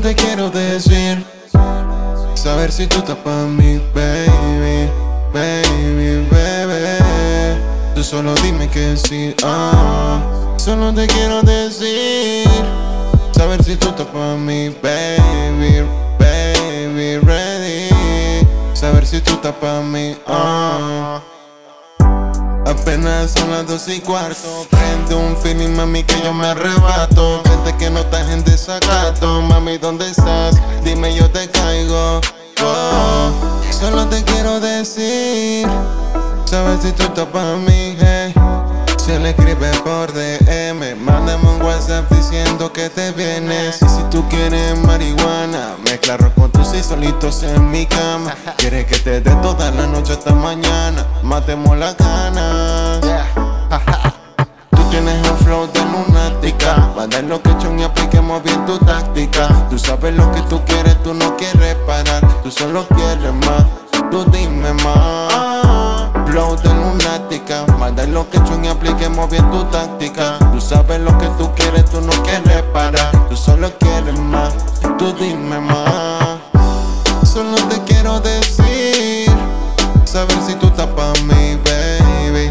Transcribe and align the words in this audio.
Te 0.00 0.14
quiero 0.14 0.48
decir, 0.48 1.26
saber 2.34 2.70
si 2.70 2.86
tú 2.86 2.98
estás 2.98 3.16
para 3.16 3.42
mí, 3.44 3.80
baby, 3.92 4.88
baby, 5.34 6.26
baby. 6.30 7.62
Tú 7.94 8.04
solo 8.04 8.34
dime 8.36 8.68
que 8.70 8.96
sí, 8.96 9.34
ah. 9.42 10.20
Solo 10.56 10.94
te 10.94 11.06
quiero 11.08 11.42
decir, 11.42 12.48
saber 13.32 13.62
si 13.64 13.76
tú 13.76 13.88
estás 13.88 14.06
para 14.06 14.36
mí, 14.36 14.70
baby, 14.82 15.84
baby, 16.18 17.18
ready. 17.18 17.88
Saber 18.74 19.04
si 19.04 19.20
tú 19.20 19.32
estás 19.32 19.54
para 19.56 19.80
mí, 19.80 20.16
ah. 20.26 21.20
Apenas 22.68 23.30
son 23.32 23.50
las 23.50 23.66
dos 23.66 23.88
y 23.88 24.00
cuarto. 24.00 24.66
Prende 24.68 25.14
un 25.14 25.36
feeling, 25.38 25.74
mami, 25.74 26.04
que 26.04 26.20
yo 26.22 26.34
me 26.34 26.48
arrebato. 26.48 27.42
Vente 27.44 27.74
que 27.78 27.90
no 27.90 28.00
estás 28.00 28.28
en 28.28 28.44
desacato. 28.44 29.40
Mami, 29.40 29.78
¿dónde 29.78 30.10
estás? 30.10 30.56
Dime, 30.84 31.14
yo 31.14 31.30
te 31.30 31.48
caigo. 31.48 32.20
Oh, 32.62 33.30
Solo 33.70 34.06
te 34.08 34.22
quiero 34.24 34.58
decir 34.58 35.68
Sabes 36.44 36.82
si 36.82 36.90
tú 36.92 37.04
estás 37.04 37.26
para 37.26 37.54
mí, 37.56 37.96
hey 38.00 38.34
se 39.08 39.18
le 39.18 39.30
escribe 39.30 39.70
por 39.84 40.12
DM 40.12 40.94
Mándame 41.00 41.48
un 41.48 41.62
WhatsApp 41.62 42.10
diciendo 42.10 42.70
que 42.72 42.90
te 42.90 43.10
vienes 43.12 43.80
Y 43.80 43.88
si 43.88 44.02
tú 44.10 44.22
quieres 44.28 44.78
marihuana 44.80 45.76
Mezcla 45.82 46.18
con 46.36 46.50
tus 46.52 46.74
y 46.74 46.82
solitos 46.82 47.42
en 47.42 47.70
mi 47.70 47.86
cama. 47.86 48.34
Quieres 48.58 48.84
que 48.84 48.98
te 48.98 49.20
dé 49.22 49.30
toda 49.36 49.70
la 49.70 49.86
noche 49.86 50.12
hasta 50.12 50.34
mañana 50.34 51.06
Matemos 51.22 51.76
las 51.78 51.96
ganas 51.96 53.00
Tú 54.70 54.82
tienes 54.90 55.26
un 55.26 55.38
flow 55.38 55.66
de 55.72 55.80
lunática 55.80 56.90
Manda 56.94 57.22
lo 57.22 57.40
que 57.40 57.50
hecho 57.50 57.74
y 57.78 57.82
apliquemos 57.82 58.42
bien 58.42 58.66
tu 58.66 58.78
táctica. 58.78 59.48
Tú 59.70 59.78
sabes 59.78 60.14
lo 60.14 60.30
que 60.32 60.42
tú 60.42 60.62
quieres, 60.66 61.02
tú 61.02 61.14
no 61.14 61.34
quieres 61.36 61.76
parar 61.86 62.26
Tú 62.42 62.50
solo 62.50 62.86
quieres 62.88 63.32
más, 63.46 63.64
tú 64.10 64.24
dime 64.30 64.74
más. 64.84 66.28
Flow 66.28 66.56
de 66.56 66.77
lo 68.06 68.30
que 68.30 68.36
hecho 68.36 68.60
y 68.62 68.68
apliquemos 68.68 69.28
bien 69.28 69.50
tu 69.50 69.64
táctica. 69.64 70.38
Tú 70.52 70.60
sabes 70.60 71.00
lo 71.00 71.16
que 71.18 71.26
tú 71.38 71.50
quieres, 71.56 71.84
tú 71.86 72.00
no 72.00 72.12
quieres 72.22 72.62
parar. 72.72 73.10
Tú 73.28 73.36
solo 73.36 73.70
quieres 73.78 74.18
más, 74.18 74.54
tú 74.98 75.12
dime 75.18 75.58
más. 75.60 76.38
Solo 77.24 77.56
te 77.68 77.80
quiero 77.82 78.18
decir 78.20 79.30
Saber 80.04 80.36
si 80.44 80.54
tú 80.54 80.66
estás 80.66 80.86
pa' 80.88 81.12
mí, 81.24 81.56
baby 81.64 82.48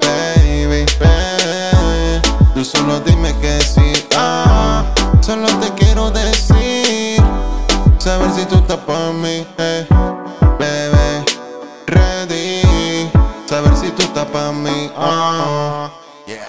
Baby, 0.00 0.86
baby. 1.00 2.22
Tú 2.54 2.64
solo 2.64 3.00
dime 3.00 3.34
que 3.40 3.60
sí, 3.62 4.06
ah. 4.16 4.84
Solo 5.22 5.48
te 5.58 5.72
quiero 5.74 6.10
decir 6.10 7.20
Saber 7.98 8.30
si 8.36 8.44
tú 8.44 8.56
estás 8.56 8.78
pa' 8.78 9.12
mí, 9.12 9.46
hey, 9.56 9.86
Si 13.74 13.90
tú 13.90 14.02
estás 14.02 14.26
pa' 14.26 14.52
mí, 14.52 14.90
ah. 14.96 15.90
Yeah. 16.26 16.46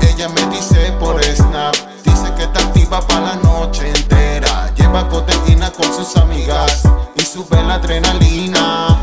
Ella 0.00 0.28
me 0.28 0.44
dice 0.46 0.92
por 0.98 1.22
Snap 1.22 1.74
Dice 2.04 2.34
que 2.36 2.42
está 2.42 2.60
activa 2.60 3.00
pa' 3.00 3.20
la 3.20 3.36
noche 3.36 3.88
entera. 3.88 4.72
Lleva 4.74 5.08
codeína 5.08 5.70
con 5.70 5.86
sus 5.94 6.16
amigas 6.16 6.82
Y 7.16 7.22
sube 7.22 7.62
la 7.62 7.74
adrenalina. 7.74 8.96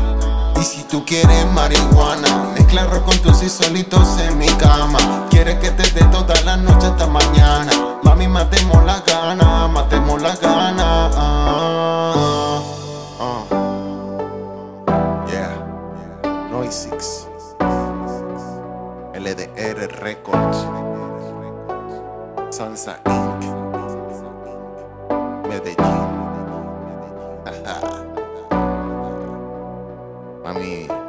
Y 0.60 0.64
si 0.64 0.82
tú 0.84 1.04
quieres 1.04 1.46
marihuana, 1.52 2.50
mezcla 2.54 2.84
rock 2.86 3.04
con 3.04 3.18
tus 3.18 3.42
y 3.42 3.48
solitos 3.48 4.18
en 4.18 4.38
mi 4.38 4.48
cama. 4.48 5.26
Quieres 5.30 5.58
que 5.60 5.70
te 5.70 5.88
dé 5.92 6.04
toda 6.06 6.34
la 6.44 6.56
noche 6.56 6.88
hasta 6.88 7.06
mañana. 7.06 7.70
Mami, 8.02 8.26
matemos 8.26 8.84
la 8.84 9.00
gana, 9.00 9.47
Noisix, 16.68 17.24
LDR 19.16 19.88
Records, 20.04 20.58
Sansa 22.52 23.00
Inc., 23.08 23.40
Medellín. 25.48 26.04
Mami, 30.44 31.07